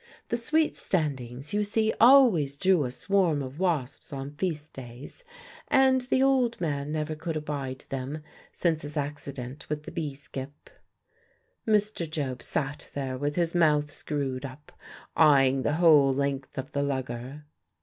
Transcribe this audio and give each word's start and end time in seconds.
The 0.29 0.37
sweet 0.37 0.77
standings, 0.77 1.53
you 1.53 1.63
see, 1.63 1.93
always 2.01 2.57
drew 2.57 2.85
a 2.85 2.89
swarm 2.89 3.43
of 3.43 3.59
wasps 3.59 4.11
on 4.11 4.31
feast 4.31 4.73
days, 4.73 5.23
and 5.67 6.01
the 6.01 6.23
old 6.23 6.59
man 6.59 6.91
never 6.91 7.13
could 7.13 7.37
abide 7.37 7.85
them 7.89 8.23
since 8.51 8.81
his 8.81 8.97
accident 8.97 9.69
with 9.69 9.83
the 9.83 9.91
bee 9.91 10.15
skip. 10.15 10.71
Mr. 11.67 12.09
Job 12.09 12.41
sat 12.41 12.89
there 12.95 13.15
with 13.15 13.35
his 13.35 13.53
mouth 13.53 13.91
screwed 13.91 14.43
up, 14.43 14.71
eyeing 15.15 15.61
the 15.61 15.73
whole 15.73 16.11
length 16.11 16.57
of 16.57 16.71
the 16.71 16.81
lugger. 16.81 17.45